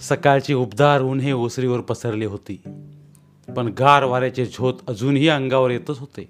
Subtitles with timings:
[0.00, 2.62] सकाळची उबदार ऊन हे ओसरीवर पसरली होती.
[3.56, 6.28] पण गार वाऱ्याचे झोत अजूनही अंगावर येतच होते.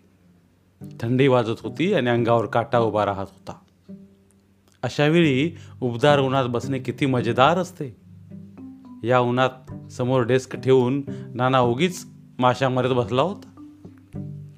[1.01, 3.53] थंडी वाजत होती आणि अंगावर काटा उभा राहत होता.
[4.83, 7.96] अशा वेळी उबदार उन्हात बसणे किती मजेदार असते.
[9.04, 11.03] या उन्हात समोर डेस्क ठेवून
[11.35, 12.06] नाना उगीच
[12.38, 13.64] माशा मरत बसला होता.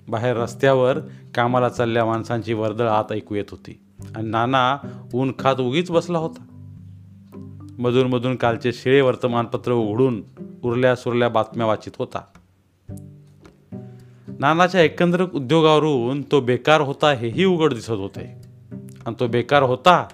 [0.09, 0.99] बाहेर रस्त्यावर
[1.35, 3.81] कामाला चालल्या माणसांची वर्दळ आत ऐकू येत होती.
[4.17, 4.79] आणि नाना
[5.15, 6.50] ऊन खात उगीच बसला होता.
[7.81, 10.23] मधूनमधून कालचे शिळे वर्तमानपत्र उघडून
[10.63, 12.21] उरल्या सुरल्या बातम्या वाचित होता.
[14.39, 18.43] नानाच्या एकंदर उद्योगावरून तो बेकार होता हेही उघड दिसत होते.
[19.07, 20.09] आणि तो बेकार होता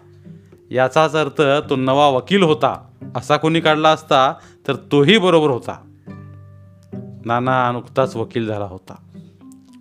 [0.71, 4.35] याचाच अर्थ तो नवा वकील होता असा कोणी काढला असता
[4.69, 5.83] तर तोही बरोबर होता.
[7.25, 8.95] नाना नुकताच वकील झाला होता.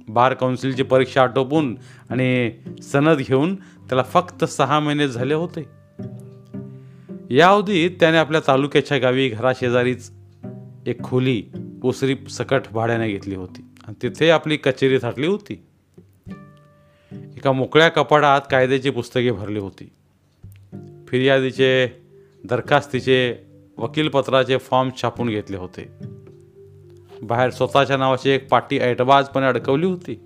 [0.08, 1.78] बार काउन्सिलची परीक्षा आटोपून
[2.10, 2.52] आणि
[2.84, 5.75] सनद घेऊन त्याला फक्त सहा महिने झाले होते.
[7.30, 10.12] या अवधीत त्याने आपल्या तालुक्याच्या गावी घराशेजारीच
[10.88, 11.44] एक खोली
[11.84, 13.66] ओसरी सकट भाड्याने घेतली होती.
[13.88, 15.64] आणि तिथे आपली कचेरी थाटली होती.
[17.12, 19.90] एका मोकळ्या कपाडात कायद्याची पुस्तके भरली होती.
[21.08, 21.88] फिर्यादीचे
[22.44, 23.36] दरखास्तीचे
[23.78, 25.90] वकीलपत्राचे फॉर्म छापून घेतले होते.
[27.22, 30.20] बाहेर स्वतःच्या नावाची एक पाटी ऐटबाजपणे अडकवली होती.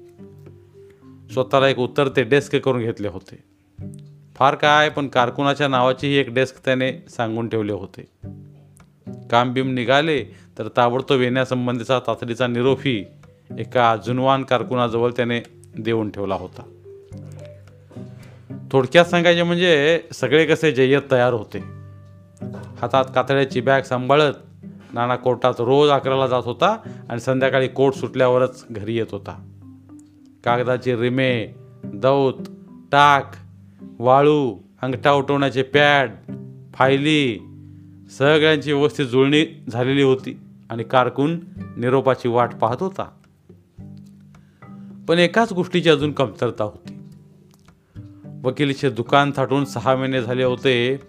[1.33, 3.43] स्वतःला एक उत्तर ते डेस्क करून घेतले होते.
[4.39, 8.07] फार काय पण कारकुनाच्या नावाचीही एक डेस्क त्याने सांगून ठेवले होते.
[9.31, 10.23] कामबीम निघाले
[10.57, 13.05] तर ताबडतोब येण्यासंबंधीचा तातडीचा निरोपही
[13.57, 15.41] एका जुनवान कारकुनाजवळ त्याने
[15.79, 16.61] देऊन ठेवला होता.
[18.71, 21.59] थोडक्यात सांगायचे म्हणजे सगळे कसे जय्यत तयार होते.
[22.81, 24.33] हातात कातड्याची बॅग सांभाळत
[24.93, 26.77] नाना कोर्टात रोज अकराला जात होता
[27.09, 29.45] आणि संध्याकाळी कोर्ट सुटल्यावरच घरी येत होता.
[30.43, 31.47] कागदाची रिमे
[31.83, 32.33] दौत
[32.91, 33.31] टाक
[33.81, 36.11] वाळू अंगठा उठवण्याचे पॅड
[36.73, 37.39] फायली
[38.11, 41.39] सगळ्यांची व्यवस्थित जुळणी झालेली होती आणि कारकून
[41.77, 43.09] निरोपाची वाट पाहत होता.
[45.07, 46.93] पण एकाच गोष्टीची अजून कमतरता होती.
[48.43, 50.99] वकिलीचे दुकान थाटून सहा महिने झाले होते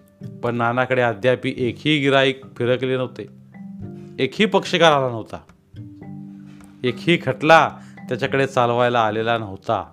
[0.42, 3.26] पण नानाकडे अद्याप एकही गिराईक फिरकले नव्हते.
[4.18, 5.38] एकही पक्षकार आला नव्हता.
[6.84, 7.70] एकही खटला
[8.08, 9.92] त्याच्याकडे चालवायला आलेला नव्हता.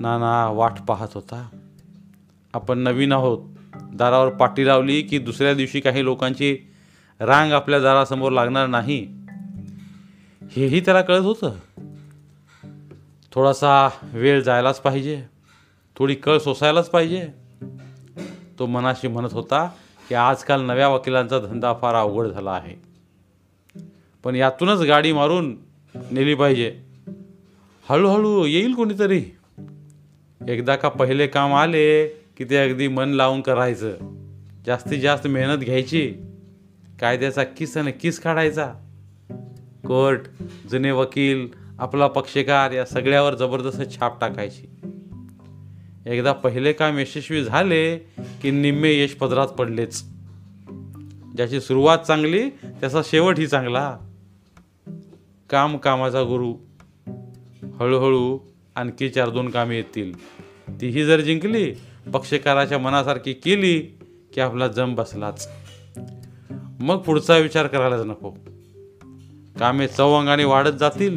[0.00, 1.48] नाना वाट पाहत होता.
[2.54, 3.38] आपण नवीन आहोत.
[3.74, 6.58] दारावर पाटी लावली की दुसऱ्या दिवशी काही लोकांची
[7.20, 9.08] रांग आपल्या दारासमोर लागणार नाही.
[10.52, 11.52] हेही त्याला कळत होतं.
[13.32, 15.24] थोडासा वेळ जायलाच पाहिजे.
[15.96, 17.28] थोडी कळ सोसायलाच पाहिजे.
[18.58, 19.70] तो मनाशी म्हणत होता
[20.08, 22.76] की आजकाल नव्या वकिलांचा धंदा फार अवघड झाला आहे.
[24.24, 25.56] पण यातूनच गाडी मारून
[25.94, 26.80] नेली पाहिजे.
[27.88, 29.37] हळूहळू येईल कोणीतरी.
[30.46, 33.92] एकदा का पहिले काम आले की ते अगदी मन लावून करायचं.
[34.66, 36.14] जास्तीत जास्त मेहनत घ्यायची.
[37.00, 38.74] कायद्याचा किस आणि किस काढायचा.
[39.86, 40.20] कोर्ट
[40.70, 44.66] जुने वकील आपला पक्षकार या सगळ्यावर जबरदस्त छाप टाकायची.
[46.06, 47.96] एकदा पहिले काम यशस्वी झाले
[48.42, 50.04] की निम्मे यश पदरात पडलेच.
[51.36, 53.98] ज्याची सुरुवात चांगली त्याचा शेवटही चांगला.
[55.50, 56.54] काम कामाचा गुरु.
[57.78, 58.38] हळूहळू
[58.78, 60.12] आणखी चार दोन कामे येतील.
[60.80, 61.74] तीही जर जिंकली
[62.12, 63.78] पक्षकाराच्या मनासारखी केली
[64.34, 65.48] की आपला जम बसलाच.
[66.80, 68.30] मग पुढचा विचार करायलाच नको.
[69.58, 71.16] कामे चवंगाने वाढत जातील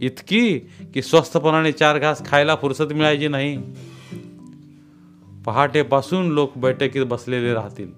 [0.00, 0.58] इतकी
[0.94, 3.58] की स्वस्थपणाने चार घास खायला फुरसत मिळायची नाही.
[5.46, 7.90] पहाटेपासून लोक बैठकीत बसलेले राहतील.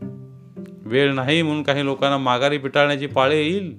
[0.82, 3.78] वेळ नाही म्हणून काही लोकांना माघारी पिटाळण्याची पाळे येईल.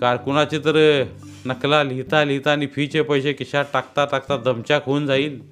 [0.00, 1.04] कारकुनाची तर
[1.46, 5.42] नकला लिहिता लिहिता आणि फीचे पैसे खिशात टाकता टाकता दमचाक होऊन जाईल.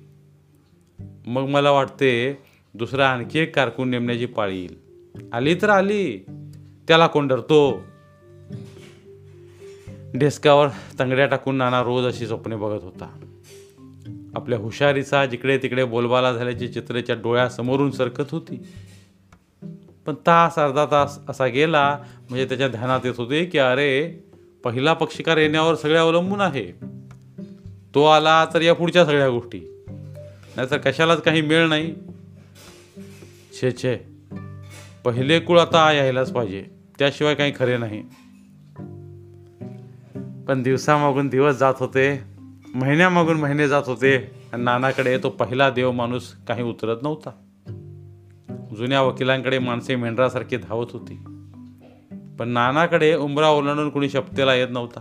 [1.26, 2.38] मग मला वाटते
[2.75, 4.77] दुसरा आणखी एक कारकून नेमण्याची पाळी येईल.
[5.32, 6.19] आली तर आली.
[6.88, 7.82] त्याला कोण डरतो
[10.15, 13.21] डेस्कावर तंगड्या टाकून नाना रोज अशी स्वप्ने बघत होता.
[14.34, 18.63] आपल्या हुशारीचा जिकडे तिकडे बोलबाला झाल्याची चित्रेच्या डोळ्यासमोरून सरकत होती.
[20.07, 21.98] पण तास अर्धा तास असा गेला
[22.28, 24.24] म्हणजे त्याच्या ध्यानात येत होते की अरे
[24.65, 26.72] पहिला पक्षकार येण्यावर सगळे अवलंबून आहे.
[27.95, 29.84] तो आला तर या पुढच्या सगळ्या गोष्टी.
[30.57, 31.95] नाहीतर कशालाच काही मेळ नाही.
[33.60, 33.99] छे छे.
[35.05, 36.65] पहिले कुळ आता यायलाच पाहिजे.
[36.99, 38.03] त्याशिवाय काही खरे नाही.
[40.45, 42.21] पण दिवसामागून दिवस जात होते.
[42.75, 44.16] महिन्यामागून महिने जात होते.
[44.53, 47.31] आणि नानाकडे तो पहिला देव माणूस काही उतरत नव्हता.
[48.77, 51.38] जुन्या वकिलांकडे माणसे मेंढरासारखी धावत होती.
[52.39, 55.01] पण नानाकडे उंबरा ओलांडून कुणी शपतेला येत नव्हता.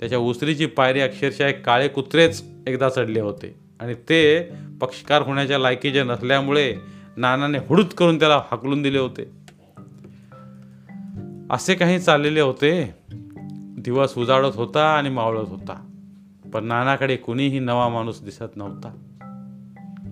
[0.00, 4.50] त्याच्या उसरीची पायरी अक्षरशः एक काळे कुत्रेच एकदा चढले होते आणि ते
[4.80, 6.76] पक्षकार होण्याच्या लायकीचे नसल्यामुळे
[7.16, 9.30] नानाने हुडूत करून त्याला हाकलून दिले होते.
[11.50, 12.94] असे काही चाललेले होते.
[13.78, 15.88] दिवस उजाडत होता आणि मावळत होता.
[16.52, 18.96] पण नानाकडे कुणीही नवा माणूस दिसत नव्हता.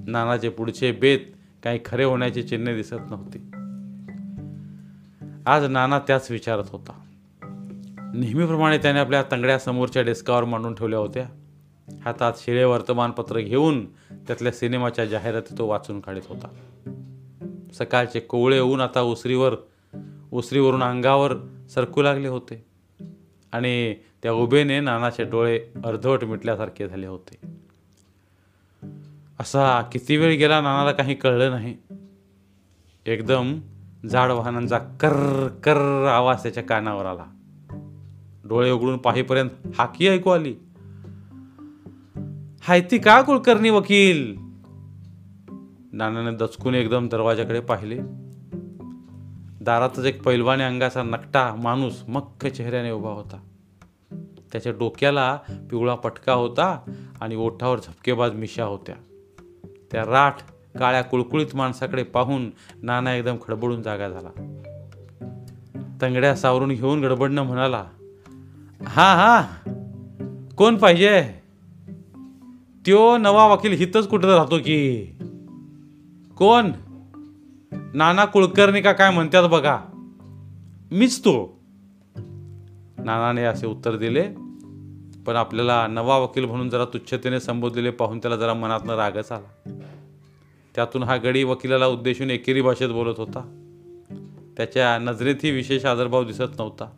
[0.06, 1.18] नानाचे पुढचे बेत
[1.64, 3.45] काही खरे होण्याची चिन्हे दिसत नव्हती.
[5.46, 7.04] आज नाना त्याच विचारत होता.
[8.14, 11.26] नेहमीप्रमाणे त्याने आपल्या तंगड्या समोरच्या डेस्कावर मांडून ठेवल्या होत्या.
[12.04, 16.48] हातात शिळे वर्तमानपत्र घेऊन त्यातल्या सिनेमाच्या जाहिराती तो वाचून काढत होता.
[17.74, 19.54] सकाळचे कोवळे ऊन आता उसरीवर
[20.32, 21.34] उसरीवरून अंगावर
[21.70, 22.64] सरकू लागले होते
[23.52, 27.52] आणि त्या उभेने नानाचे डोळे अर्धवट मिटल्यासारखे झाले होते.
[29.40, 31.76] असा किती वेळ गेला नानाला काही कळलं नाही.
[33.06, 33.60] एकदम
[34.10, 37.24] जाड वाहनांचा कर कर आवाज त्याच्या कानावर आला.
[38.44, 40.54] डोळे उघडून पाहीपर्यंत हाकी ऐकू आली.
[42.62, 44.36] हायती का कुलकर्णी वकील?
[45.92, 47.98] नानाने दचकून एकदम दरवाजाकडे पाहिले.
[49.64, 53.38] दारातच एक पैलवाने अंगाचा नकटा माणूस मक्क चेहऱ्याने उभा होता.
[54.52, 55.38] त्याच्या डोक्याला
[55.70, 58.94] पिवळा पटका होता आणि ओठावर झपकेबाज मिशा होत्या.
[59.92, 62.50] त्या राठ काळ्या कुळकुळीत माणसाकडे पाहून
[62.82, 64.28] नाना एकदम खडबडून जागा झाला.
[66.02, 67.84] तंगड्या सावरून घेऊन गडबडनं म्हणाला
[68.86, 69.42] हा हा
[70.56, 71.34] कोण पाहिजे?
[72.86, 75.06] त्यो नवा वकील हितच कुठं राहतो की?
[76.36, 76.70] कोण?
[77.94, 79.78] नाना कुलकर्णी का काय म्हणतात बघा.
[80.92, 81.60] मीच तो.
[82.98, 84.28] नानाने असे उत्तर दिले
[85.26, 89.70] पण आपल्याला नवा वकील म्हणून जरा तुच्छतेने संबोधलेले पाहून त्याला जरा मनातनं रागच आला.
[90.76, 93.62] त्यातून हा गडी वकिलाला उद्देशून एकेरी भाषेत बोलत होता.
[94.56, 96.90] त्याच्या नजरेतही विशेष आदरभाव दिसत नव्हता.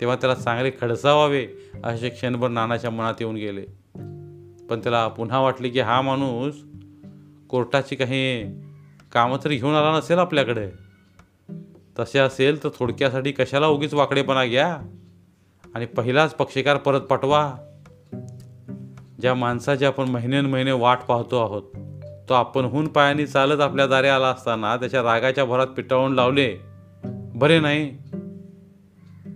[0.00, 1.46] तेव्हा त्याला चांगले खडसावावे
[1.84, 3.62] असे क्षणभर नानाच्या मनात येऊन गेले.
[4.66, 6.54] पण त्याला पुन्हा वाटले की हा माणूस
[7.48, 8.44] कोर्टाची काही
[9.12, 10.70] कामं तरी घेऊन आला नसेल आपल्याकडे.
[11.98, 14.78] तसे असेल तर थोडक्यासाठी कशाला उगीच वाकडेपणा घ्या
[15.74, 17.54] आणि पहिलाच पक्षकार परत पाठवा.
[19.20, 21.62] ज्या माणसाची आपण महिन्यान महिने वाट पाहतो आहोत
[22.28, 26.56] तो आपणहून पायाने चालत आपल्या दारे आला असताना त्याच्या रागाच्या भरात पिटाळून लावले.
[27.34, 27.98] बरे नाही.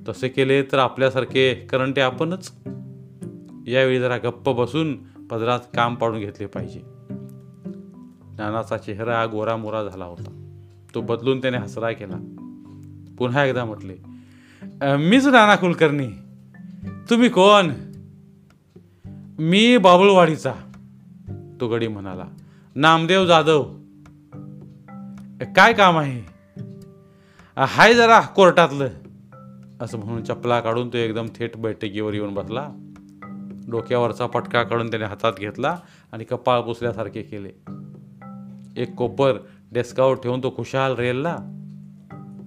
[0.09, 2.53] तसे केले तर आपल्यासारखे करंटे आपणच.
[3.67, 6.81] यावेळी जरा गप्प बसून पदरात काम पाडून घेतले पाहिजे.
[8.39, 10.57] नानाचा चेहरा गोरा मोरा झाला होता.
[10.95, 12.17] तो बदलून त्याने हसरा केला.
[13.19, 13.95] पुन्हा एकदा म्हटले
[14.97, 16.09] मीच नाना कुलकर्णी.
[17.11, 17.73] तुम्ही कोण?
[19.39, 20.55] मी बाबुळवाडीचा
[21.61, 22.25] तो गडी म्हणाला.
[22.75, 23.63] नामदेव जाधव.
[25.43, 26.23] काय काम आहे?
[27.57, 28.89] हाय जरा कोर्टातलं.
[29.81, 32.69] असं म्हणून चपला काढून तो एकदम थेट बैठकीवर येऊन बसला.
[33.69, 35.79] डोक्यावरचा पटका काढून त्याने हातात घेतला
[36.13, 37.51] आणि कपाळ पुसल्यासारखे केले.
[38.77, 39.33] एक कोपर
[39.73, 41.37] डेस्कावर ठेवून तो खुशाल रेलला.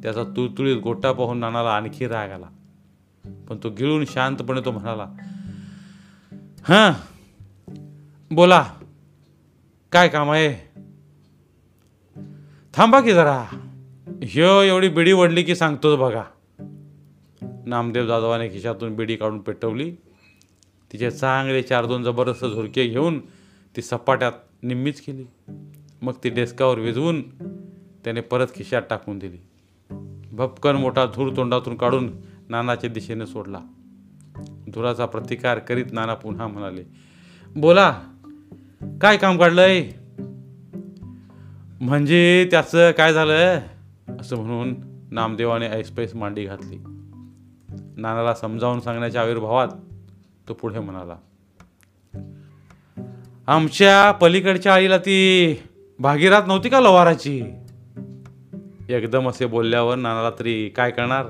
[0.03, 2.47] त्याचा तुळतुळीत गोटा पाहून नानाला आणखी राग आला.
[3.49, 5.05] पण तो गिळून शांतपणे तो म्हणाला
[6.63, 6.93] हां
[8.35, 8.65] बोला.
[9.95, 10.53] काय काम आहे?
[12.73, 13.45] थांबा की जरा.
[14.23, 16.23] ह्य एवढी बिडी वडली की सांगतोच बघा.
[17.65, 19.91] नामदेव जाधवाने खिशातून बिडी काढून पेटवली.
[20.91, 23.19] तिचे चांगले चार दोन जबरदस्त झुरके घेऊन
[23.75, 24.31] ती सपाट्यात
[24.63, 25.25] निम्मीच केली.
[26.01, 27.21] मग ती डेस्कावर विझवून
[28.03, 29.37] त्याने परत खिशात टाकून दिली.
[30.31, 32.17] भपकन मोठा धूर तोंडातून काढून
[32.49, 33.59] नानाच्या दिशेने सोडला.
[34.69, 36.83] धुराचा प्रतिकार करीत नाना पुन्हा म्हणाले
[37.55, 38.01] बोला
[39.01, 39.89] काय काम काढलंय?
[41.81, 43.59] म्हणजे त्याचं काय झालं?
[44.19, 44.75] असं म्हणून
[45.11, 46.77] नामदेवाने ऐसपैस मांडी घातली.
[47.97, 49.67] नानाला समजावून सांगण्याच्या आविर्भावात
[50.47, 51.15] तो पुढे म्हणाला
[53.47, 55.53] आमच्या पलीकडच्या आईला ती
[55.99, 57.43] भागीरात नव्हती का लवाराची?
[58.89, 61.25] एकदम असे बोलल्यावर नानाला तरी काय करणार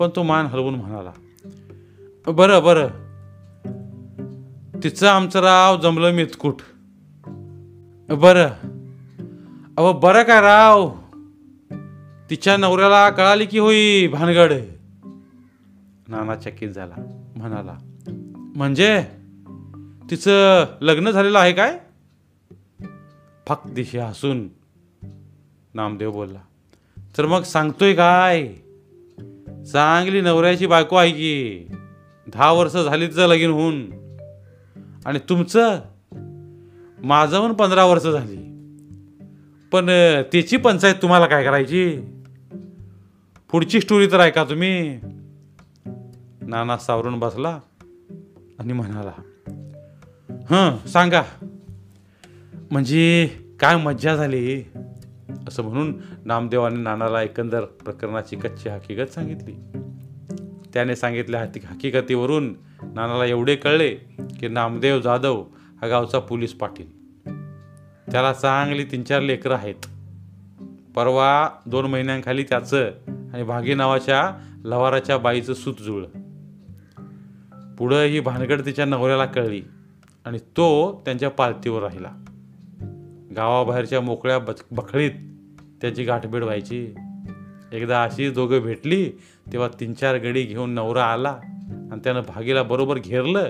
[0.00, 1.12] पण तो मान हलवून म्हणाला
[2.26, 3.07] बरं बरं.
[4.84, 6.62] तिचं आमचं राव जमलं मितकूट
[8.12, 8.48] बरं.
[9.76, 10.90] अहो बरं काय राव?
[12.30, 14.52] तिच्या नवऱ्याला कळाली की होई भानगड?
[16.08, 16.94] नाना चकित झाला.
[17.36, 17.78] म्हणाला
[18.56, 19.04] म्हणजे?
[20.10, 21.78] तिचं लग्न झालेलं आहे काय?
[23.46, 24.48] फक दिशे हसून
[25.74, 26.38] नामदेव बोलला
[27.18, 28.46] तर मग सांगतोय काय?
[29.64, 31.64] चांगली नवऱ्याची बायको आहे की.
[32.32, 33.97] दहा वर्ष झाली तिचं लगीन होऊन.
[35.08, 35.80] आणि तुमचं
[37.04, 38.36] माझं पण पंधरा वर्ष झाली.
[39.72, 39.86] पण
[40.32, 42.00] त्याची पंचायत तुम्हाला काय करायची?
[43.50, 45.00] पुढची स्टोरी तर ऐका तुम्ही.
[46.42, 47.60] नाना सावरून बसला
[48.58, 49.12] आणि म्हणाला
[50.50, 51.22] हं सांगा.
[52.70, 54.62] म्हणजे काय मज्जा झाली?
[55.48, 59.54] असं म्हणून नामदेवाने नानाला एकंदर प्रकरणाची कच्ची हकीकत सांगितली.
[60.74, 63.90] त्याने सांगितल्या हती हकीकतीवरून नानाला एवढे कळले
[64.40, 65.44] की नामदेव जाधव
[65.82, 66.98] हा गावचा पोलीस पाटील.
[68.12, 69.74] त्याला चांगली तीन चार लेकरं आहेत.
[70.94, 72.90] परवा दोन महिन्यांखाली त्याचं
[73.34, 76.08] आणि भागी नावाच्या लवाराच्या बाईचं सूत जुळलं.
[77.76, 79.62] पुढं ही भानगड तिच्या नवऱ्याला कळली
[80.24, 82.24] आणि तो त्यांच्या पालतीवर राहिला.
[83.36, 85.10] गावाबाहेरच्या मोकळ्या बच बखळीत
[85.80, 86.94] त्याची गाठभेट व्हायची.
[87.72, 89.10] एकदा अशी दोघं भेटली
[89.52, 91.38] तेव्हा तीन चार गडी घेऊन नवरा आला
[91.92, 93.44] आणि त्यानं भागीला बरोबर घेरलं.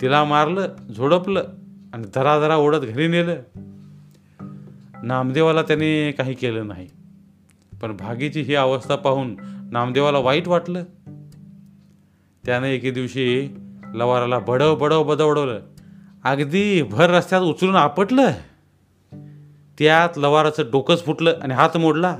[0.00, 1.44] तिला मारलं झोडपलं
[1.92, 3.36] आणि धराधरा ओढत घरी नेलं.
[5.02, 6.88] नामदेवाला त्याने काही केलं नाही.
[7.82, 9.36] पण भागीची ही अवस्था पाहून
[9.72, 10.84] नामदेवाला वाईट वाटलं.
[12.46, 13.48] त्याने एके दिवशी
[13.94, 15.60] लवाराला बडव बडव बदवडवलं.
[16.24, 18.30] अगदी भर रस्त्यात उचलून आपटलं.
[19.78, 22.16] त्यात लवाराचं डोकंच फुटलं आणि हात मोडला.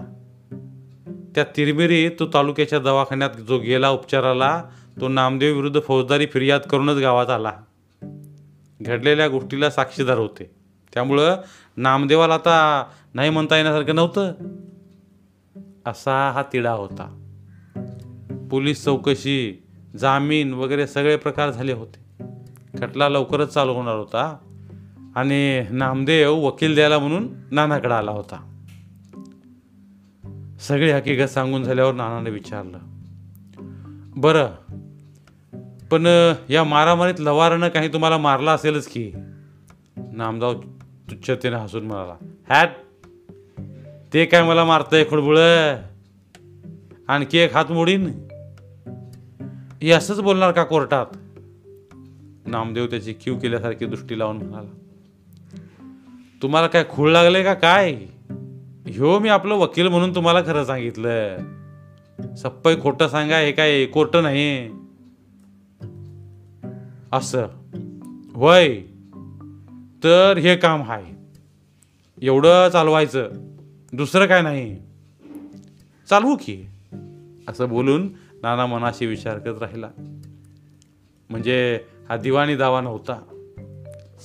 [1.39, 4.63] त्या तिरमिरी तो तालुक्याच्या दवाखान्यात जो गेला उपचाराला
[5.01, 7.53] तो नामदेव विरुद्ध फौजदारी फिर्याद करूनच गावात आला.
[8.81, 10.51] घडलेल्या गोष्टीला साक्षीदार होते.
[10.95, 11.37] त्यामुळं
[11.77, 14.33] नामदेवाला आता नाही म्हणता येण्यासारखं नव्हतं.
[15.87, 17.31] असा हा तिढा होता.
[18.51, 19.63] पोलीस चौकशी
[19.99, 22.25] जामीन वगैरे सगळे प्रकार झाले होते.
[22.81, 24.37] खटला लवकरच चालू होणार होता
[25.17, 28.58] आणि नामदेव वकील द्यायला म्हणून नानाकडे आला होता.
[30.61, 32.79] सगळी हकीकत सांगून झाल्यावर नानाने विचारलं
[34.17, 34.47] बरं
[35.91, 36.07] पण
[36.51, 39.13] या मारामारीत लवारानं काही तुम्हाला मारला असेलच की?
[40.13, 40.61] नामदाव
[41.11, 42.15] तुच्छतेने हसून म्हणाला
[42.49, 42.69] हॅट
[44.15, 45.39] ते काय मला मारतंय खुडबुळ
[47.09, 48.07] आणखी एक हात मोडीन?
[49.83, 51.07] हे असंच बोलणार का कोर्टात?
[52.47, 54.71] नामदेव त्याची क्यू केल्यासारखी दृष्टी लावून म्हणाला
[56.43, 57.97] तुम्हाला काय खूळ लागले का काय?
[58.91, 61.37] ह्यो मी आपलं वकील म्हणून तुम्हाला खरं सांगितलं.
[62.37, 64.71] सप्पय खोटं सांगा हे काय कोर्ट नाही.
[67.13, 67.47] असं.
[68.35, 68.81] वय.
[70.05, 71.15] तर हे काम आहे
[72.23, 73.29] एवढं चालवायचं.
[73.93, 74.79] दुसरं काय नाही.
[76.11, 76.65] चालवू की.
[77.49, 78.09] असं बोलून
[78.43, 79.89] नाना मनाशी विचार करत राहिला.
[81.31, 83.15] म्हणजे हा दिवाणी दावा नव्हता.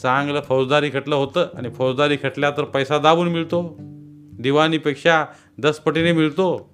[0.01, 3.92] चांगलं फौजदारी खटलं होतं आणि फौजदारी खटल्या तर पैसा दाबून मिळतो.
[4.39, 5.25] दिवाणीपेक्षा
[5.59, 6.73] दसपटीने मिळतो.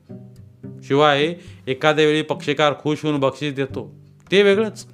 [0.83, 1.35] शिवाय
[1.67, 3.95] एखाद्या वेळी पक्षकार खुश होऊन बक्षीस देतो.
[4.31, 4.87] ते वेगळंच.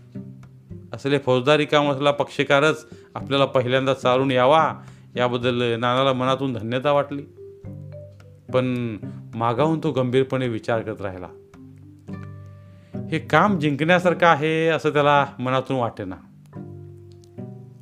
[0.93, 4.74] असले फौजदारी काम असला पक्षकारच आपल्याला पहिल्यांदा चालून यावा
[5.15, 7.22] याबद्दल नानाला मनातून धन्यता वाटली.
[8.53, 8.98] पण
[9.36, 11.27] मागाहून तो गंभीरपणे विचार करत राहिला.
[13.12, 16.15] हे काम जिंकण्यासारखं आहे असं त्याला मनातून वाटेना.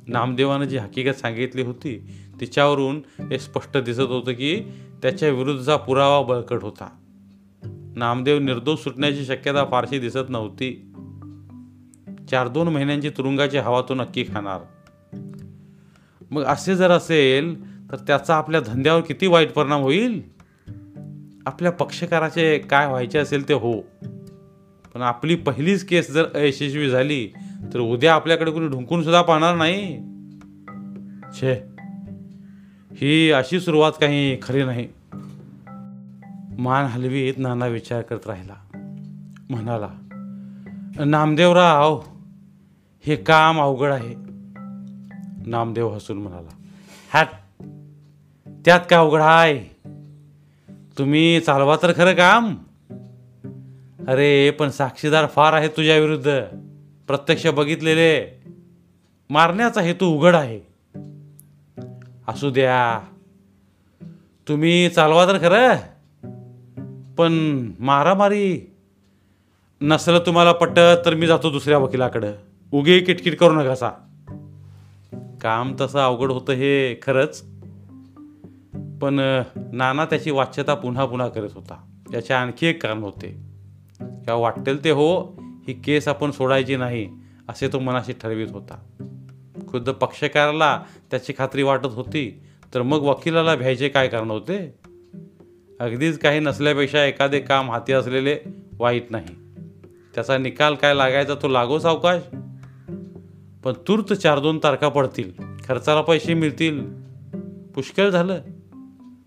[0.06, 2.10] नामदेवानं जी हकीकत सांगितली होती
[2.40, 4.60] तिच्यावरून हे स्पष्ट दिसत होतं की
[5.02, 6.88] त्याच्या विरुद्धचा पुरावा बळकट होता.
[7.96, 10.92] नामदेव निर्दोष सुटण्याची शक्यता फारशी दिसत नव्हती.
[12.30, 14.60] चार दोन महिन्यांची तुरुंगाची हवा तो नक्की खाणार.
[16.30, 20.22] मग असे जर असेल तर त्याचा आपल्या धंद्यावर किती वाईट परिणाम होईल?
[21.46, 23.80] आपल्या पक्षकाराचे काय व्हायचे असेल ते हो.
[24.94, 27.28] पण आपली पहिलीच केस जर अयशस्वी झाली
[27.74, 29.98] तर उद्या आपल्याकडे कोणी ढुंकून सुद्धा पाहणार नाही.
[31.34, 31.73] छे.
[32.96, 34.88] ही अशी सुरुवात काही खरी नाही.
[36.58, 38.54] मान हलवीत नाना विचार करत राहिला.
[39.50, 39.88] म्हणाला
[41.04, 42.02] नामदेवराव
[43.06, 44.14] हे काम अवघड आहे.
[45.46, 46.48] नामदेव हसून म्हणाला
[47.12, 47.28] हॅट
[48.64, 49.76] त्यात काय अवघड आहे?
[50.98, 52.54] तुम्ही चालवा तर खरं काम.
[54.08, 56.42] अरे पण साक्षीदार फार आहे तुझ्या विरुद्ध
[57.06, 58.42] प्रत्यक्ष बघितलेले.
[59.30, 60.73] मारण्याचा हेतू उघड आहे.
[62.28, 63.00] असू द्या.
[64.48, 65.76] तुम्ही चालवा तर खरं.
[67.14, 67.32] पण
[67.80, 68.74] मारामारी
[69.80, 72.32] नसलं तुम्हाला पटत तर मी जातो दुसऱ्या वकिलाकडं.
[72.72, 73.90] उगे किटकिट करू नका
[75.42, 77.44] काम तसं अवघड होतं हे खरंच.
[78.74, 81.84] पण नाना त्याची वाच्यता पुन्हा पुन्हा करत होता.
[82.14, 83.28] याचे आणखी एक कारण होते.
[84.00, 85.20] किंवा वाटेल ते हो
[85.68, 87.08] ही केस आपण सोडायची नाही
[87.48, 88.80] असे तो मनाशी ठरवित होता.
[89.74, 92.42] खुद्द पक्षकाराला त्याची खात्री वाटत होती
[92.74, 94.74] तर मग वकिलाला भ्यायचे काय कारण होते?
[95.80, 98.36] अगदीच काही नसल्यापेक्षा एखादे काम हाती असलेले
[98.78, 99.28] वाईट नाही.
[100.14, 102.20] त्याचा निकाल काय लागायचा तो लागो सावकाश?
[103.64, 105.32] पण तूर्त चार दोन तारखा पडतील
[105.68, 106.80] खर्चाला पैसे मिळतील.
[107.74, 108.40] पुष्कळ झालं.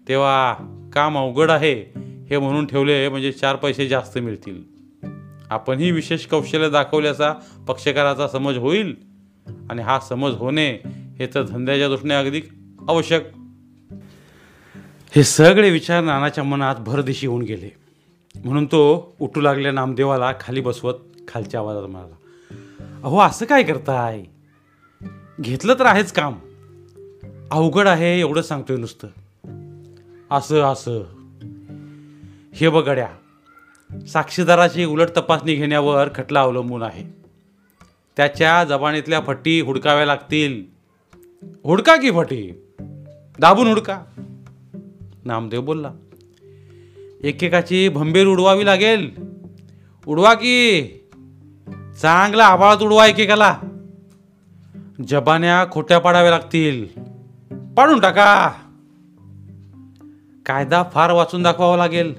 [0.08, 0.54] तेव्हा
[0.94, 1.94] काम अवघड आहे
[2.30, 4.63] हे म्हणून ठेवले म्हणजे चार पैसे जास्त मिळतील.
[5.50, 7.34] आपणही विशेष कौशल्य दाखवल्याचा
[7.68, 9.07] पक्षकाराचा समज होईल.
[9.70, 10.72] आणि हा समज होणे
[11.20, 12.42] हे तर धंद्याच्या दृष्टीने अगदी
[12.89, 13.24] आवश्यक.
[15.16, 17.88] हे सगळे विचार नानाच्या मनात भरदिशी होऊन गेले.
[18.46, 20.94] म्हणून तो उठू लागल्या नामदेवाला खाली बसवत
[21.27, 22.16] खालच्या आवाजात म्हणाला
[23.04, 24.24] अहो असं काय करताय?
[25.42, 26.34] घेतलं तर आहेच काम.
[27.51, 29.08] अवघड आहे एवढं सांगतोय नुसतं.
[30.32, 31.04] असं असं.
[32.54, 33.08] हे बघड्या
[34.08, 37.17] साक्षीदाराची उलट तपासणी घेण्यावर खटला अवलंबून आहे.
[38.18, 40.64] त्याच्या जबानीतल्या फट्टी हुडकाव्या लागतील.
[41.64, 42.64] हुडका की फटी?
[43.40, 44.02] दाबून हुडका.
[45.26, 45.92] नामदेव बोलला
[47.24, 49.12] एकेकाची भंबीर उडवावी लागेल.
[50.08, 50.84] उडवा की.
[52.02, 53.58] चांगला आभाळात उडवा एकेकाला.
[55.08, 56.86] जबान्या खोट्या पाडाव्या लागतील.
[57.74, 58.52] पाडून टाका.
[60.46, 62.16] कायदा फार वाचून दाखवावा लागेल.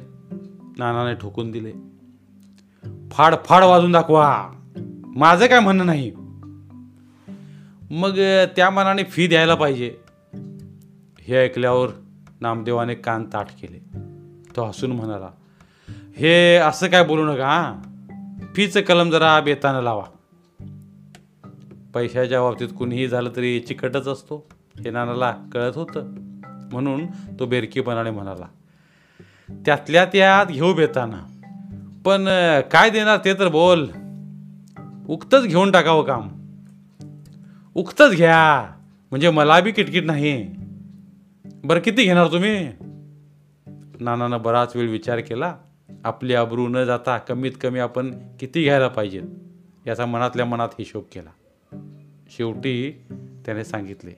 [0.79, 1.73] नानाने ठोकून दिले.
[3.11, 4.51] फाड फाड वाजून दाखवा.
[5.19, 6.13] माझं काय म्हणणं नाही.
[7.91, 8.19] मग
[8.57, 9.97] त्या मनाने फी द्यायला पाहिजे.
[11.21, 11.89] हे ऐकल्यावर
[12.41, 13.79] नामदेवाने कान ताट केले.
[14.57, 15.29] तो हसून म्हणाला
[16.17, 17.83] हे असं काय बोलू नका हा.
[18.55, 20.05] फीचं कलम जरा बेतानं लावा.
[21.95, 24.49] पैशाच्या बाबतीत कुणीही झालं तरी चिकटच असतो.
[24.85, 26.15] हे नानाला कळत होतं.
[26.73, 27.07] म्हणून
[27.41, 28.47] तो बेरकीपणाने म्हणाला
[29.67, 31.41] त्यातल्या त्यात घेऊ बेताना.
[32.05, 32.25] पण
[32.61, 33.91] काय देणार ते तर बोल.
[35.09, 36.29] उक्तच घेऊन टाकावं काम.
[37.75, 38.71] उक्तच घ्या.
[39.11, 40.55] म्हणजे मला बी किटकिट नाही.
[41.45, 42.69] बरं किती घेणार तुम्ही?
[44.01, 45.55] नानानं बराच वेळ विचार केला.
[46.05, 49.23] आपली अब्रू न जाता कमीत कमी आपण किती घ्यायला पाहिजेत
[49.87, 51.31] याचा मनातल्या मनात हिशोब केला.
[52.31, 53.05] शेवटी
[53.47, 54.13] त्याने सांगितले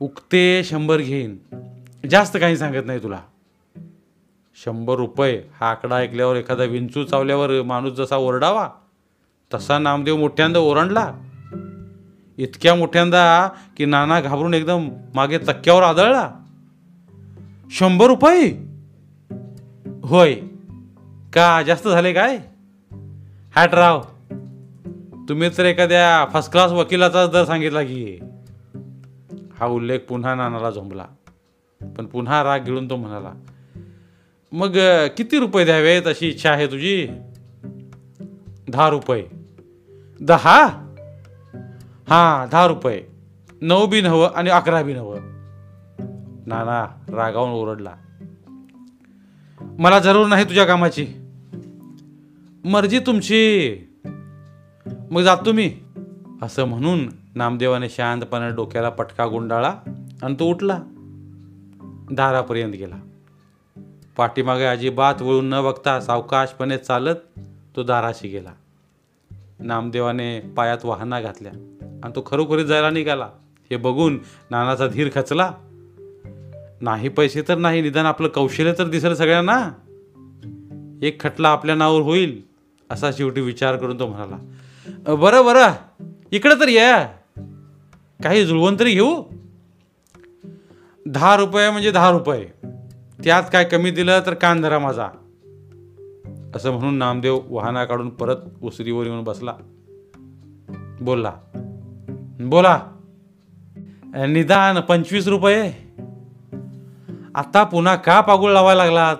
[0.00, 1.38] उक्ते शंभर घेईन.
[2.10, 3.22] जास्त काही सांगत नाही तुला.
[4.64, 8.70] शंभर रुपये हा आकडा ऐकल्यावर एखादा विंचू चावल्यावर माणूस जसा ओरडावा
[9.54, 11.12] तसा नामदेव मोठ्यांदा ओरडला.
[12.38, 16.30] इतक्या मोठ्यांदा की नाना घाबरून एकदम मागे चक्क्यावर आदळला.
[17.70, 18.50] शंभर रुपये?
[20.02, 20.34] होय.
[21.32, 22.38] का जास्त झाले काय?
[23.56, 24.02] हॅटराव
[25.28, 28.18] तुम्ही तर एखाद्या फर्स्ट क्लास वकिलाचाच दर सांगितला की.
[29.60, 31.04] हा उल्लेख पुन्हा नानाला झोंबला.
[31.98, 33.32] पण पुन्हा राग गिळून तो म्हणाला
[34.52, 34.78] मग
[35.16, 36.06] किती रुपये द्यावेत?
[36.06, 37.08] अशी इच्छा आहे तुझी.
[38.68, 39.41] दहा रुपये.
[40.22, 40.66] दहा?
[42.08, 43.06] हां दहा रुपये.
[43.62, 45.18] नऊ बी नवं आणि अकरा बी नवं.
[46.46, 47.94] नाना रागावून ओरडला.
[49.60, 51.06] मला जरूर नाही तुझ्या कामाची.
[52.64, 53.76] मर्जी तुमची.
[55.10, 55.74] मग जातो मी.
[56.42, 59.74] असं म्हणून नामदेवाने शांतपणे डोक्याला पटका गुंडाळा
[60.22, 60.82] आणि तो उठला.
[62.12, 62.96] दारापर्यंत गेला.
[64.16, 67.40] पाठीमागे अजिबात वळून न बघता सावकाशपणे चालत
[67.76, 68.52] तो दाराशी गेला.
[69.62, 71.52] नामदेवाने पायात वाहना घातल्या.
[72.04, 73.28] आणि तो खरोखरी जायला निघाला.
[73.70, 74.18] हे बघून
[74.50, 75.52] नानाचा धीर खचला.
[76.80, 77.82] नाही पैसे तर नाही.
[77.82, 79.70] निदान आपलं कौशल्य तर दिसेल सगळ्यांना.
[81.02, 82.42] एक खटला आपल्या नावावर होईल
[82.90, 84.36] असा शेवटी विचार करून तो म्हणाला.
[85.14, 85.72] बरं बरं.
[86.32, 87.06] इकडं तर या.
[88.22, 89.22] काही जुळवण तरी घेऊ?
[91.06, 92.48] दहा रुपये म्हणजे दहा रुपये.
[93.24, 95.08] त्यात काय कमी दिलं तर कान धरा माझा.
[96.56, 99.54] असं म्हणून नामदेव वाहना काढून परत उसरीवर येऊन बसला.
[101.00, 101.32] बोलला
[102.40, 102.82] बोला
[104.14, 105.72] निदान पंचवीस रुपये?
[107.34, 109.16] आता पुन्हा का पागुळ लावायला लागलात?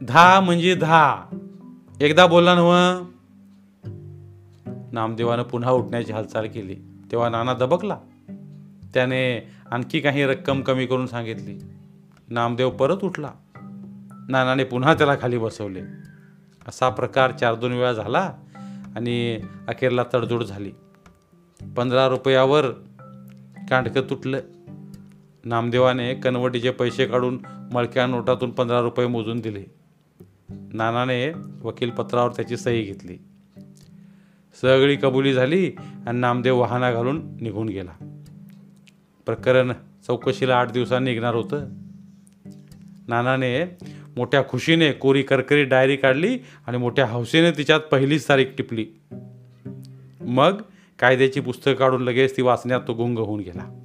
[0.00, 1.22] दहा म्हणजे दहा.
[2.00, 2.74] एकदा बोलला नव
[4.92, 6.74] नामदेवानं पुन्हा उठण्याची हालचाल केली.
[7.10, 7.96] तेव्हा नाना दबकला.
[8.94, 11.58] त्याने आणखी काही रक्कम कमी करून सांगितली.
[12.28, 13.30] नामदेव परत उठला.
[14.28, 16.11] नानाने पुन्हा त्याला खाली बसवले.
[16.68, 18.32] असा प्रकार चार दोन वेळा झाला
[18.96, 20.70] आणि अखेरला तडजोड झाली.
[21.76, 22.70] पंधरा रुपयावर
[23.70, 24.40] कांडकं तुटलं.
[25.44, 27.38] नामदेवाने कनवटीचे पैसे काढून
[27.72, 29.64] मळक्या नोटातून पंधरा रुपये मोजून दिले.
[30.50, 33.16] नानाने वकील पत्रावर त्याची सही घेतली.
[34.60, 35.72] सगळी कबुली झाली
[36.06, 38.20] आणि नामदेव वाहना घालून निघून गेला.
[39.26, 39.72] प्रकरण
[40.06, 41.66] चौकशीला आठ दिवसांनी निघणार होतं.
[43.08, 43.78] नानाने
[44.16, 48.86] मोठ्या खुशीने कोरी करकरी डायरी काढली आणि मोठ्या हौसेने तिच्यात पहिलीच तारीख टिपली.
[50.20, 50.62] मग
[50.98, 53.84] कायद्याची पुस्तकं काढून लगेच ती वाचण्यात तो गुंग होऊन गेला.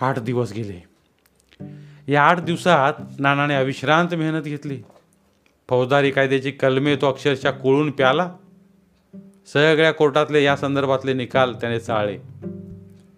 [0.00, 0.84] आठ दिवस गेले.
[2.12, 4.82] या आठ दिवसात नानाने अविश्रांत मेहनत घेतली.
[5.68, 8.32] फौजदारी कायद्याची कलमे तो अक्षरशः कोळून प्याला.
[9.52, 12.18] सगळ्या कोर्टातले या संदर्भातले निकाल त्याने चाळले.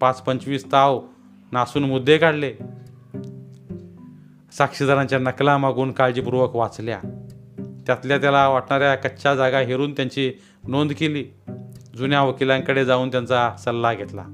[0.01, 1.07] पाच पंचवीस ताव
[1.53, 2.55] नासून मुद्दे काढले.
[4.59, 6.99] साक्षीदारांच्या नकला मागून काळजीपूर्वक वाचल्या.
[7.87, 10.33] त्यातल्या त्याला वाटणाऱ्या कच्च्या जागा हेरून त्यांची
[10.68, 11.25] नोंद केली.
[11.97, 14.25] जुन्या वकिलांकडे जाऊन त्यांचा सल्ला घेतला.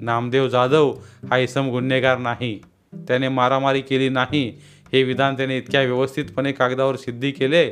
[0.00, 0.94] नामदेव जाधव
[1.30, 2.62] हा इसम गुन्हेगार नाही.
[2.94, 4.60] त्याने मारामारी केली नाही.
[4.92, 7.70] हे विधान त्याने इतक्या व्यवस्थितपणे कागदावर सिद्धी केले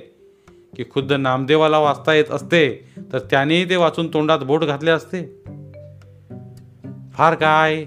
[0.76, 5.42] की खुद्द नामदेवाला वाचता येत असते तर त्यानेही ते वाचून तोंडात बोट घातले असते.
[7.12, 7.84] फार काय?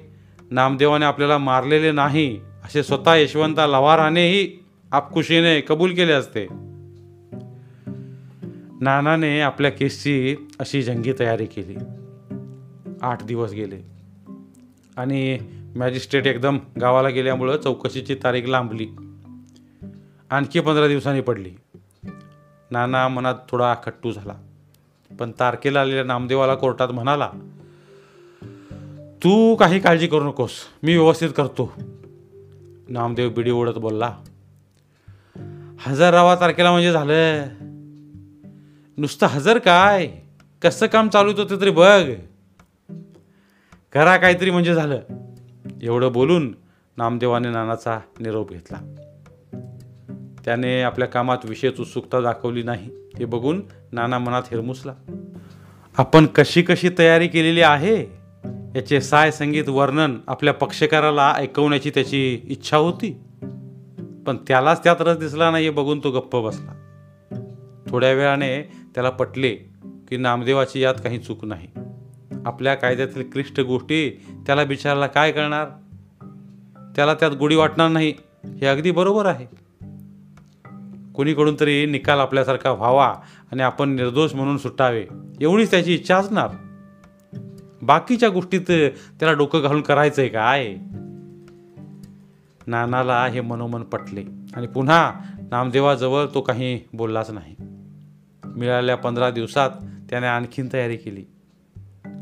[0.52, 2.40] नामदेवाने आपल्याला मारलेले नाही.
[2.66, 6.48] असे स्वतः यशवंता लवारानेही आपकुशीने कबूल केले असते.
[8.82, 11.76] नानाने आपल्या केसची अशी जंगी तयारी केली.
[13.02, 13.78] आठ दिवस गेले.
[14.98, 15.38] आणि
[15.76, 18.88] मॅजिस्ट्रेट एकदम गावाला गेल्यामुळं चौकशीची तारीख लांबली.
[20.30, 21.52] आणखी पंधरा दिवसांनी पडली.
[22.72, 24.34] नाना मनात थोडा खट्टू झाला.
[25.20, 27.30] पण तारखेला आलेल्या नामदेवाला कोर्टात म्हणाला
[29.24, 30.52] तू काही काळजी करू नकोस.
[30.84, 31.74] मी व्यवस्थित करतो.
[32.90, 34.18] नामदेव बिडी ओढत बोलला
[35.80, 37.46] हजर तारखेला म्हणजे झालं.
[38.98, 40.08] नुसतं हजर काय?
[40.62, 42.04] कसं काम चालू होतं तरी बघ.
[43.94, 45.00] करा काहीतरी म्हणजे झालं.
[45.82, 46.56] एवढं बोलून
[46.98, 48.96] नामदेवाने नानाचा निरोप घेतला.
[50.46, 52.90] त्याने आपल्या कामात विशेष उत्सुकता दाखवली नाही.
[53.18, 54.94] हे बघून नाना मनात हिरमुसला
[55.98, 58.25] आपण कशी कशी तयारी केलेली आहे?
[58.76, 63.18] याचे साय संगीत वर्णन आपल्या पक्षकाराला ऐकवण्याची त्याची इच्छा होती.
[64.28, 66.72] पण त्यालाच त्यात रस दिसला नाही हे बघून तो गप्प बसला.
[67.90, 68.62] थोड्या वेळाने
[68.96, 69.50] त्याला पटले
[70.10, 71.68] की नामदेवाची यात काही चूक नाही.
[72.46, 75.68] आपल्या कायद्यातील क्लिष्ट गोष्टी त्याला बिचारायला काय करणार
[76.96, 78.14] त्याला त्यात गोडी वाटणार नाही
[78.62, 79.46] हे अगदी बरोबर आहे.
[81.14, 83.16] कोणीकडून तरी निकाल आपल्यासारखा व्हावा
[83.52, 85.06] आणि आपण निर्दोष म्हणून सुटावे
[85.42, 86.50] एवढीच त्याची इच्छा असणार.
[87.86, 88.62] बाकीच्या गोष्टीत
[89.20, 90.76] त्याला डोकं घालून करायचंय काय?
[92.68, 94.24] नानाला हे मनोमन पटले.
[94.56, 95.14] आणि पुन्हा
[95.52, 97.56] नामदेवाजवळ तो काही बोललाच नाही.
[98.46, 99.70] मिळालेल्या पंधरा दिवसात
[100.10, 101.26] त्याने आणखीन तयारी केली.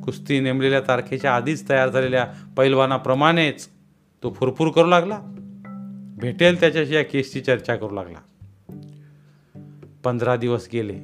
[0.03, 3.67] कुस्ती नेमलेल्या तारखेच्या आधीच तयार झालेल्या पैलवानाप्रमाणेच
[4.23, 5.19] तो फुरफुर करू लागला.
[6.17, 8.19] भेटेल त्याच्याशी या केसची चर्चा करू लागला.
[10.03, 10.99] पंधरा दिवस गेले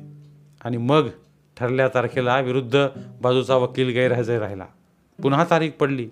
[0.63, 1.07] आणि मग
[1.59, 2.87] ठरल्या तारखेला विरुद्ध
[3.21, 4.65] बाजूचा वकील गैरहजर राहिला.
[5.23, 6.09] पुन्हा तारीख पडली.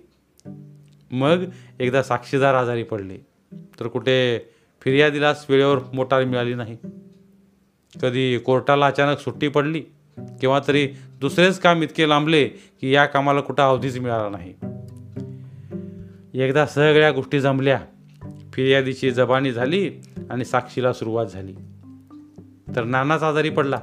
[1.10, 1.44] मग
[1.80, 3.16] एकदा साक्षीदार आजारी पडले.
[3.80, 4.38] तर कुठे
[4.82, 6.76] फिर्यादीलाच वेळेवर मोटार मिळाली नाही.
[8.02, 9.80] कधी कोर्टाला अचानक सुट्टी पडली
[10.18, 10.88] किंवा तरी
[11.20, 14.54] दुसरेच काम इतके लांबले की या कामाला कुठं अवधीच मिळाला नाही.
[16.42, 17.80] एकदा सगळ्या गोष्टी जमल्या.
[18.52, 19.90] फिर्यादीची जबानी झाली
[20.30, 21.54] आणि साक्षीला सुरुवात झाली.
[22.76, 23.80] तर नानाच आजारी पडला.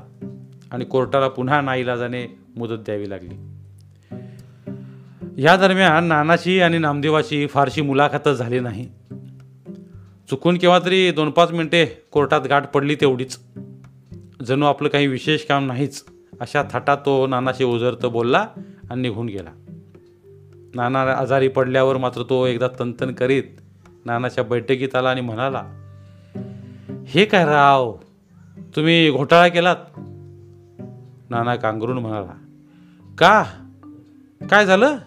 [0.75, 3.35] आणि कोर्टाला पुन्हा नाईलाजाने मुदत द्यावी लागली.
[5.43, 8.89] या दरम्यान नानाची आणि नामदेवाची फारशी मुलाखतच झाली नाही.
[10.29, 13.39] चुकून केव्हा तरी दोन पाच मिनिटे कोर्टात गाठ पडली तेवढीच.
[14.47, 16.05] जणू आपलं काही विशेष काम नाहीच
[16.39, 18.47] अशा थाटात तो नानाशी उजरत बोलला
[18.89, 19.51] आणि निघून गेला.
[20.75, 23.43] नाना आजारी पडल्यावर मात्र तो एकदा तंतन करीत
[24.05, 25.63] नानाच्या बैठकीत आला आणि म्हणाला
[27.07, 27.97] हे काय राव
[28.75, 29.75] तुम्ही घोटाळा केलात?
[31.35, 32.33] नाना कांगरून म्हणाला
[33.17, 33.43] का?
[34.49, 34.97] काय झालं?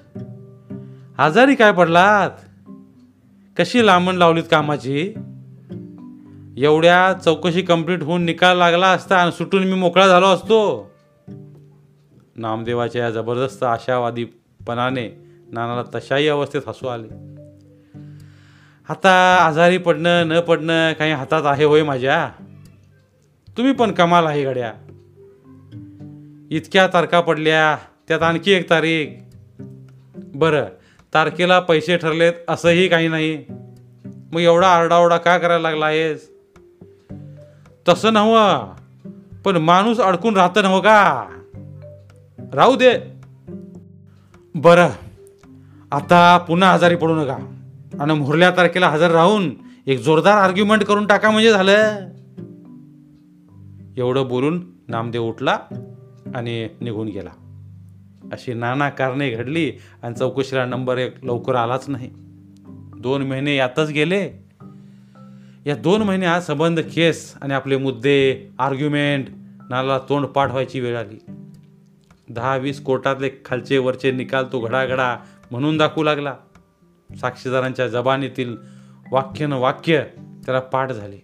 [1.19, 2.31] आजारी काय पडलात?
[3.59, 5.15] कशी लांबण लावलीत कामाची?
[6.57, 10.91] एवढ्या चौकशी कंप्लीट होऊन निकाल लागला असता आणि सुटून मी मोकळा झालो असतो.
[12.37, 17.09] नामदेवाच्या या जबरदस्त आशावादीपणाने नानाला तशाही अवस्थेत हसू आले.
[18.89, 22.31] आता आजारी पडणं न पडणं काही हातात आहे होय माझ्या.
[23.57, 24.73] तुम्ही पण कमाल आहे गड्या.
[26.51, 29.07] इतक्या तारखा पडल्या त्यात आणखी एक तारीख.
[30.19, 30.65] बरं
[31.15, 33.45] तारखेला पैसे ठरलेत असंही काही नाही.
[34.33, 36.31] मग एवढा आरडाओरडा का करायला लागला आहेस
[37.89, 38.75] तसं नव्हं
[39.45, 41.27] पण माणूस अडकून राहतं नव्ह का?
[42.55, 42.99] राहू दे.
[44.55, 44.89] बरं
[45.93, 47.39] आता पुन्हा आजारी पडू नका.
[48.01, 49.51] आणि मुरल्या तारखेला हजर राहून
[49.87, 52.09] एक जोरदार आर्ग्युमेंट करून टाका म्हणजे झालं.
[53.97, 55.59] एवढं बोलून नामदेव उठला.
[56.35, 57.31] आणि निघून गेला.
[58.33, 62.11] अशी नाना कारणे घडली आणि चौकशीला नंबर एक लवकर आलाच नाही.
[63.01, 64.31] दोन महिने यातच गेले.
[65.67, 69.27] या दोन महिन्यात संबंध केस आणि आपले मुद्दे आर्ग्युमेंट
[69.71, 71.19] नाला तोंड पाठ व्हायची वेळ आली.
[72.29, 75.17] दहा वीस कोर्टातले खालचे वरचे निकाल तो घडाघडा
[75.51, 76.35] म्हणून दाखवू लागला.
[77.21, 78.57] साक्षीदारांच्या जबानीतील
[79.11, 80.05] वाक्य न वाक्य
[80.45, 81.17] त्याला पाठ झाले.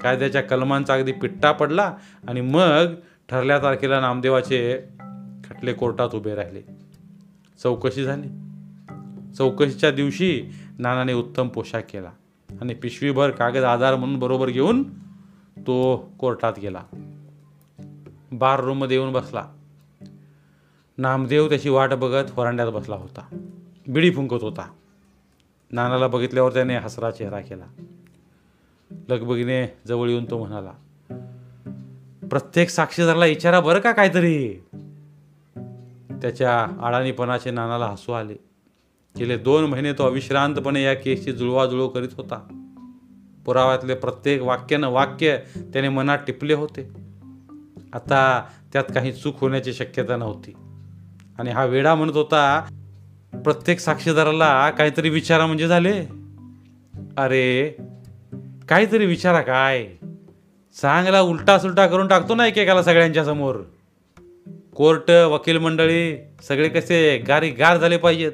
[0.00, 1.96] कायद्याच्या कलमांचा अगदी पिट्टा पडला
[2.28, 2.94] आणि मग
[3.30, 4.78] ठरल्या तारखेला नामदेवाचे
[5.44, 6.62] खटले कोर्टात उभे राहिले.
[7.62, 8.28] चौकशी झाली.
[9.34, 10.42] चौकशीच्या दिवशी
[10.78, 12.10] नानाने उत्तम पोशाख केला
[12.60, 14.82] आणि पिशवीभर कागद आधार म्हणून बरोबर घेऊन
[15.58, 16.82] तो कोर्टात गेला.
[18.32, 19.48] बार रूममध्ये येऊन बसला.
[20.98, 23.36] नामदेव त्याची वाट बघत वरांड्यात बसला होता.
[23.88, 24.70] बिडी फुंकत होता.
[25.70, 27.66] नानाला बघितल्यावर त्याने हसरा चेहरा केला.
[29.08, 30.72] लगबगीने जवळ येऊन तो म्हणाला
[32.30, 34.64] प्रत्येक साक्षीदाराला इचारा बरं का काहीतरी?
[36.22, 38.34] त्याच्या अडाणीपणाचे नानाला हसू आले.
[39.18, 42.66] गेले दोन महिने तो अविश्रांतपणे या केसची जुळवाजुळव करीत होता.
[43.46, 46.88] पुराव्यातले प्रत्येक वाक्यानं वाक्य त्याने मनात टिपले होते.
[47.92, 50.52] आता त्यात काही चूक होण्याची शक्यता नव्हती.
[51.38, 52.64] आणि हा वेडा म्हणत होता
[53.44, 56.00] प्रत्येक साक्षीदाराला काहीतरी विचारा म्हणजे झाले.
[57.16, 57.76] अरे
[58.68, 59.86] काहीतरी विचारा काय?
[60.76, 63.56] चांगला उलटा सुलटा करून टाकतो ना एकेकाला सगळ्यांच्या समोर.
[64.76, 66.16] कोर्ट वकील मंडळी
[66.48, 68.32] सगळे कसे गारी गार झाले पाहिजेत.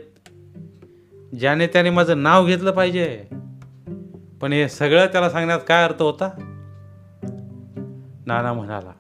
[1.40, 3.25] ज्याने त्याने माझं नाव घेतलं पाहिजे.
[4.40, 6.31] पण हे सगळं त्याला सांगण्यात काय अर्थ होता?
[8.27, 8.92] नाना म्हणाला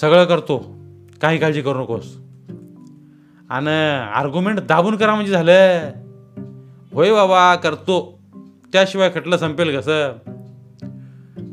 [0.00, 0.58] सगळं करतो.
[1.22, 2.16] काही काळजी करू नकोस.
[3.50, 5.90] आणि आर्ग्युमेंट दाबून करा म्हणजे झालं.
[6.92, 8.18] होय बाबा करतो.
[8.72, 10.12] त्याशिवाय खटलं संपेल कसं?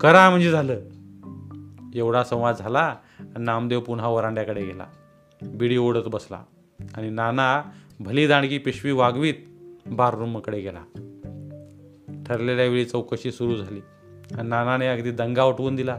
[0.01, 0.79] करा म्हणजे झालं.
[1.95, 4.85] एवढा संवाद झाला आणि नामदेव पुन्हा वरांड्याकडे गेला.
[5.41, 6.43] बिडी ओढत बसला
[6.93, 7.63] आणि नाना
[7.99, 9.33] भली दांडगी पिशवी वागवीत
[9.85, 10.79] बाररूमकडे गेला.
[12.27, 13.79] ठरलेल्या वेळी चौकशी सुरू झाली
[14.35, 15.97] आणि नानाने अगदी दंगा उठवून दिला.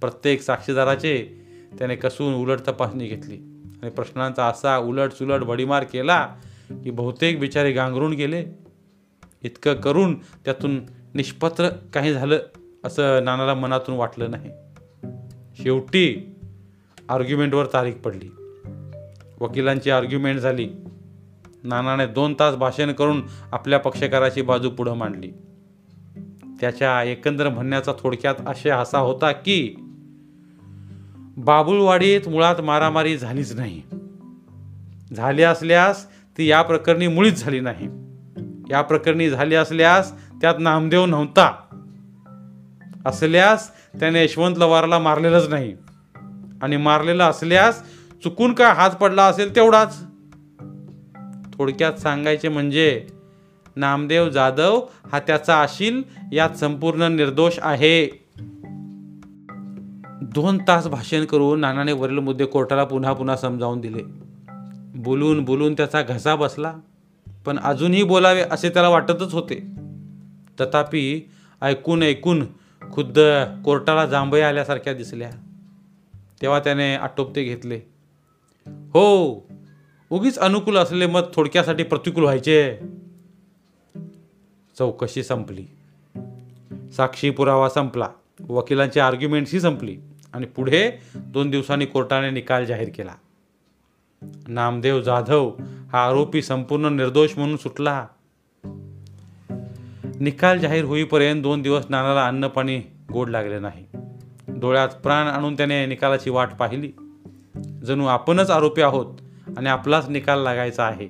[0.00, 1.44] प्रत्येक साक्षीदाराचे
[1.78, 3.36] त्याने कसून उलट तपासणी घेतली
[3.82, 6.26] आणि प्रश्नांचा असा उलट सुलट भडीमार केला
[6.70, 8.44] की बहुतेक बिचारे गांगरून गेले.
[9.42, 10.80] इतकं करून त्यातून
[11.14, 12.38] निष्पत्र काही झालं
[12.84, 14.50] असं नानाला मनातून वाटलं नाही.
[15.62, 16.36] शेवटी
[17.08, 18.28] आर्ग्युमेंटवर तारीख पडली.
[19.40, 20.68] वकिलांची आर्ग्युमेंट झाली.
[21.64, 25.32] नानाने दोन तास भाषण करून आपल्या पक्षकाराची बाजू पुढं मांडली.
[26.60, 29.74] त्याच्या एकंदर म्हणण्याचा थोडक्यात आशय असा होता की
[31.36, 33.82] बाबुळवाडीत मुळात मारामारी झालीच नाही.
[35.16, 36.06] झाली असल्यास
[36.38, 37.88] ती या प्रकरणी मुळीच झाली नाही.
[38.70, 41.71] या प्रकरणी झाली असल्यास त्यात नामदेव नव्हता.
[43.06, 45.74] असल्यास त्याने यशवंत लवारला मारलेलंच नाही.
[46.62, 47.82] आणि मारलेला असल्यास
[48.24, 50.02] चुकून काय हात पडला असेल तेवढाच?
[51.58, 53.06] थोडक्यात सांगायचे म्हणजे
[53.76, 58.26] नामदेव जाधव हा त्याचा आशील यात संपूर्ण निर्दोष आहे.
[60.22, 64.02] दोन तास भाषण करून नानाने वरील मुद्दे कोर्टाला पुन्हा पुन्हा समजावून दिले.
[64.94, 66.74] बोलून बोलून त्याचा घसा बसला.
[67.46, 69.66] पण अजूनही बोलावे असे त्याला वाटतच होते.
[70.60, 71.20] तथापि
[71.62, 72.46] ऐकून ऐकून
[72.92, 73.18] खुद्द
[73.64, 75.30] कोर्टाला जांभया आल्यासारख्या दिसल्या.
[76.42, 77.80] तेव्हा त्याने आटोपते घेतले.
[78.66, 79.34] हो
[80.10, 82.78] उगीच अनुकूल असलेले मत थोडक्यासाठी प्रतिकूल व्हायचे.
[84.78, 85.66] चौकशी संपली.
[86.92, 88.08] साक्षी पुरावा संपला.
[88.48, 89.96] वकिलांची आर्ग्युमेंट्सही संपली
[90.32, 93.14] आणि पुढे दोन दिवसांनी कोर्टाने निकाल जाहीर केला.
[94.48, 95.56] नामदेव जाधव
[95.92, 98.06] हा आरोपी संपूर्ण निर्दोष म्हणून सुटला.
[100.22, 102.82] निकाल जाहीर होईपर्यंत दोन दिवस नानाला अन्नपाणी
[103.12, 103.86] गोड लागले नाही.
[104.48, 106.92] डोळ्यात प्राण आणून त्याने निकालाची वाट पाहिली.
[107.86, 109.06] जणू आपणच आरोपी आहोत
[109.56, 111.08] आणि आपलाच निकाल लागायचा आहे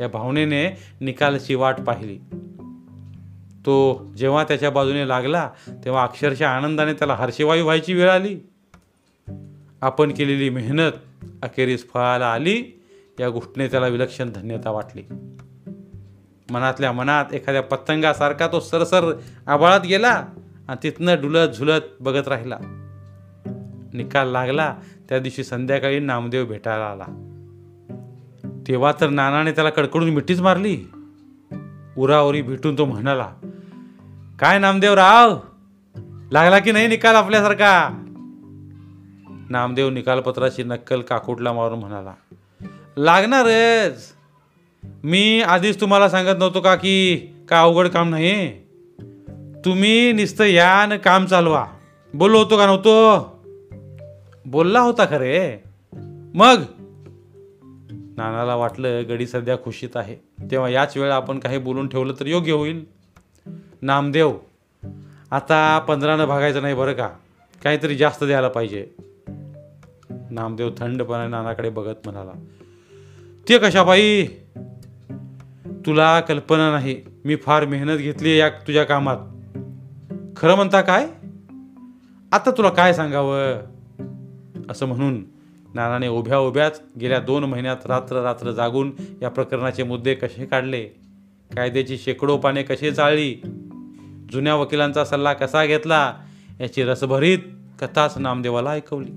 [0.00, 2.18] या भावनेने निकालाची वाट पाहिली.
[3.66, 5.50] तो जेव्हा त्याच्या बाजूने लागला
[5.84, 8.38] तेव्हा अक्षरशः आनंदाने त्याला हर्षवायू व्हायची वेळ आली.
[9.80, 10.92] आपण केलेली मेहनत
[11.42, 12.80] अखेरीस फळाला आली
[13.20, 15.02] या गोष्टीने त्याला विलक्षण धन्यता वाटली.
[16.52, 19.12] मनातल्या मनात एखाद्या पतंगासारखा तो सरसर
[19.46, 20.24] आबाळात गेला
[20.68, 22.58] आणि तिथनं डुलत झुलत बघत राहिला.
[23.92, 24.76] निकाल लागला.
[25.08, 27.04] त्या दिवशी संध्याकाळी नामदेव भेटायला आला.
[28.68, 30.84] तेव्हा तर नानाने त्याला कडकडून मिठीच मारली.
[31.96, 33.32] उरावरी भेटून तो म्हणाला
[34.38, 35.38] काय नामदेव राव?
[36.32, 37.98] लागला की नाही निकाल आपल्यासारखा?
[39.50, 42.12] नामदेव निकालपत्राची नक्कल काकुटला मारून म्हणाला
[42.96, 44.12] लागणारच
[44.84, 47.16] मी आधीच तुम्हाला सांगत नव्हतो का की
[47.48, 48.58] का अवघड काम नाही?
[49.64, 51.66] तुम्ही नुसतं या न काम चालवा.
[52.14, 53.18] बोललो होतो का नव्हतो?
[54.46, 55.56] बोलला होता खरे.
[56.34, 56.62] मग?
[58.16, 60.16] नानाला वाटलं गडी सध्या खुशीत आहे.
[60.50, 62.84] तेव्हा याच वेळा आपण काही बोलून ठेवलं तर योग्य होईल.
[63.82, 64.38] नामदेव
[65.30, 67.08] आता पंधरानं भागायचं नाही बरं का?
[67.64, 68.86] काहीतरी जास्त द्यायला पाहिजे.
[70.30, 72.32] नामदेव थंडपणे नानाकडे बघत म्हणाला
[73.48, 74.26] ते कशा बाई?
[75.86, 79.16] तुला कल्पना नाही मी फार मेहनत घेतली या तुझ्या कामात.
[80.36, 81.06] खरं म्हणता काय?
[82.32, 83.54] आता तुला काय सांगावं?
[84.70, 85.24] असं म्हणून
[85.74, 90.82] नानाने उभ्या उभ्याच गेल्या दोन महिन्यात रात्र रात्र जागून या प्रकरणाचे मुद्दे कसे काढले?
[91.56, 93.34] कायद्याची शेकडो पाने कशी चाळली?
[94.32, 96.14] जुन्या वकिलांचा सल्ला कसा घेतला?
[96.60, 97.38] याची रसभरीत
[97.80, 99.10] कथाच नामदेवाला ऐकवली.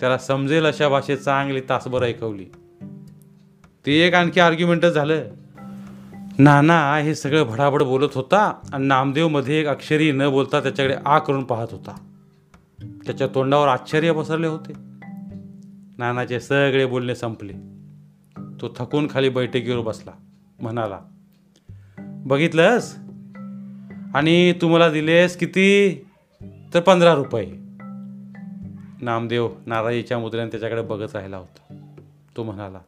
[0.00, 2.46] त्याला समजेल अशा भाषेत चांगली तासभर ऐकवली.
[3.88, 5.22] ते एक आणखी आर्ग्युमेंटच झालं.
[6.38, 11.44] नाना हे सगळं भडाभड बोलत होता आणि नामदेवमध्ये एक अक्षरी न बोलता त्याच्याकडे आ करून
[11.44, 12.06] पाहत होता.
[13.06, 14.72] त्याच्या तोंडावर आश्चर्य पसरले होते.
[15.98, 17.52] नानाचे सगळे बोलणे संपले.
[18.60, 20.12] तो थकून खाली बैठकीवर बसला.
[20.62, 21.00] म्हणाला
[21.98, 22.96] बघितलंस?
[24.14, 26.06] आणि तू मला दिलेस किती?
[26.74, 27.50] तर पंधरा रुपये.
[29.00, 31.74] नामदेव नाराजीच्या मुद्र्याने त्याच्याकडे बघत राहिला होता.
[32.36, 32.78] तो म्हणाला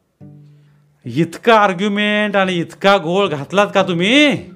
[1.04, 4.50] इतका आर्ग्युमेंट आणि इतका गोळ घातलात का तुम्ही?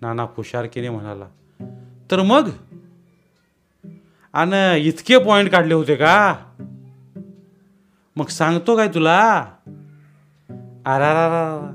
[0.00, 1.24] नाना पुशारकीने म्हणाला
[2.10, 2.50] तर मग?
[4.32, 6.34] आणि इतके पॉइंट काढले होते का?
[8.16, 9.46] मग सांगतो काय तुला?
[10.86, 11.74] आरारारा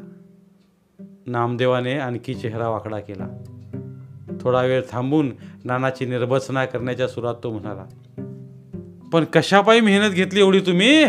[1.28, 3.28] नामदेवाने आणखी चेहरा वाकडा केला.
[4.42, 5.32] थोडा वेळ थांबून
[5.64, 7.86] नानाची निर्बसना करण्याच्या सुरात तो म्हणाला
[9.12, 11.06] पण कशापायी मेहनत घेतली एवढी तुम्ही?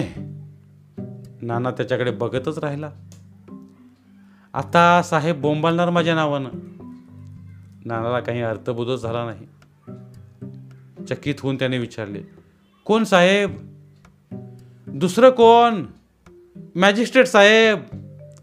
[1.46, 2.90] नाना त्याच्याकडे बघतच राहिला.
[4.54, 6.48] आता साहेब बोंबालणार माझ्या नावानं.
[7.84, 9.46] नानाला काही अर्थबोधच झाला नाही.
[11.04, 12.22] चकित होऊन त्याने विचारले
[12.84, 13.50] कोण साहेब?
[14.86, 15.86] दुसरं कोण?
[16.74, 17.78] मॅजिस्ट्रेट साहेब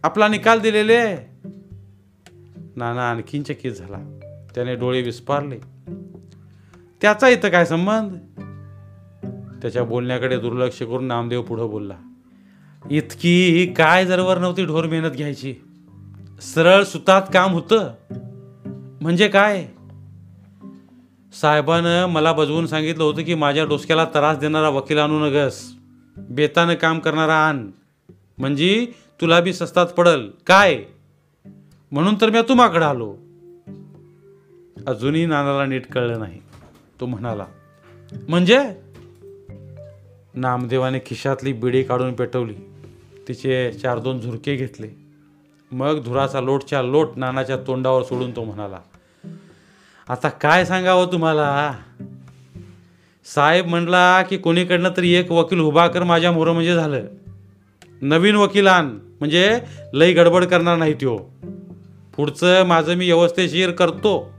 [0.03, 1.15] आपला निकाल दिलेले.
[2.75, 4.19] नाना आणखीन चकित झाला.
[4.55, 5.59] त्याने डोळे विस्पारले.
[7.01, 8.11] त्याचा इथं काय संबंध?
[9.61, 11.97] त्याच्या बोलण्याकडे दुर्लक्ष करून नामदेव पुढं बोलला
[12.91, 15.55] इतकी काय जरवर नव्हती ढोर मेहनत घ्यायची.
[16.41, 17.93] सरळ सुतात काम होतं.
[19.01, 19.67] म्हणजे काय?
[21.41, 25.73] साहेबानं मला बजवून सांगितलं होतं की माझ्या डोसक्याला त्रास देणारा वकील आणू नगस.
[26.17, 27.67] बेतानं काम करणारा आण.
[28.37, 28.87] म्हणजे
[29.21, 30.29] तुला बी सस्तात पडल.
[30.47, 30.83] काय?
[31.91, 33.17] म्हणून तर मी तुम्हाकडे आलो.
[34.87, 36.39] अजूनही नानाला नीट कळलं नाही.
[36.99, 37.45] तो म्हणाला
[38.29, 38.59] म्हणजे?
[40.33, 42.72] नामदेवाने खिशातली बिडी काढून पेटवली.
[43.27, 44.87] तिचे चार दोन झुरके घेतले.
[45.71, 48.77] मग धुराचा लोटच्या लोट नानाच्या तोंडावर सोडून तो म्हणाला
[50.09, 51.73] आता काय सांगावं तुम्हाला?
[53.25, 57.01] साहेब म्हणला की कोणीकडनं तरी एक वकील उभा कर माझ्या मोरं म्हणजे झालं.
[58.01, 59.59] नवीन वकील आण म्हणजे
[59.93, 61.19] लई गडबड करणार नाही त्यो.
[62.15, 64.33] पुढचं माझं मी व्यवस्थेशीर करतो.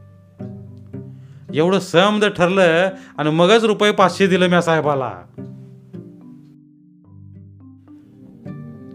[1.54, 5.12] एवढं समज ठरलं आणि मगच रुपये पाचशे दिलं मी साहेबाला.